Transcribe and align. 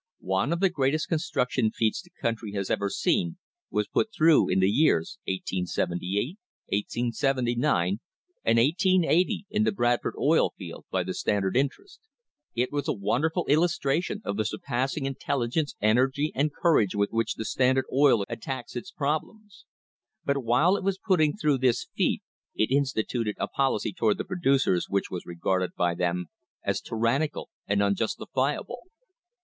One 0.33 0.51
of 0.51 0.61
the 0.61 0.69
greatest 0.71 1.09
construction 1.09 1.69
feats 1.69 2.01
the 2.01 2.09
country 2.19 2.53
has 2.53 2.71
ever 2.71 2.89
seen 2.89 3.37
was 3.69 3.87
put 3.87 4.11
through 4.11 4.49
in 4.49 4.59
the 4.59 4.67
years 4.67 5.19
1878, 5.27 6.39
1879 6.73 7.99
and 8.43 8.57
1880 8.57 9.45
in 9.51 9.63
the 9.63 9.71
Bradford 9.71 10.15
oil 10.19 10.55
field 10.57 10.85
by 10.89 11.03
the 11.03 11.13
Standard 11.13 11.55
interests. 11.55 12.09
It 12.55 12.71
was 12.71 12.87
a 12.87 12.93
wonder 12.93 13.29
ful 13.29 13.45
illustration 13.45 14.23
of 14.25 14.37
the 14.37 14.43
surpassing 14.45 15.05
intelligence, 15.05 15.75
energy 15.79 16.31
and 16.33 16.51
courage 16.51 16.95
with 16.95 17.11
which 17.11 17.35
the 17.35 17.45
Standard 17.45 17.85
Oil 17.93 18.25
Company 18.25 18.33
attacks 18.33 18.75
its 18.75 18.89
problems. 18.89 19.65
But 20.25 20.43
while 20.43 20.75
it 20.77 20.83
was 20.83 20.97
putting 20.97 21.37
through 21.37 21.59
this 21.59 21.85
feat 21.95 22.23
it 22.55 22.71
insti 22.71 23.07
tuted 23.07 23.35
a 23.37 23.47
policy 23.47 23.93
toward 23.93 24.17
the 24.17 24.25
producers 24.25 24.87
which 24.89 25.11
was 25.11 25.27
regarded 25.27 25.75
by 25.75 25.93
them 25.93 26.25
as 26.63 26.81
tyrannical 26.81 27.51
and 27.67 27.83
unjustifiable. 27.83 28.79